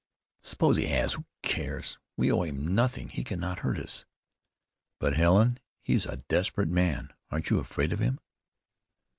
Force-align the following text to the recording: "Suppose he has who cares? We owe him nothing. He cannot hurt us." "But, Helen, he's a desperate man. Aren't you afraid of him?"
"Suppose 0.41 0.77
he 0.77 0.87
has 0.87 1.13
who 1.13 1.25
cares? 1.43 1.99
We 2.17 2.31
owe 2.31 2.41
him 2.41 2.73
nothing. 2.73 3.09
He 3.09 3.23
cannot 3.23 3.59
hurt 3.59 3.77
us." 3.77 4.03
"But, 4.99 5.15
Helen, 5.15 5.59
he's 5.83 6.07
a 6.07 6.17
desperate 6.27 6.69
man. 6.69 7.13
Aren't 7.29 7.51
you 7.51 7.59
afraid 7.59 7.93
of 7.93 7.99
him?" 7.99 8.19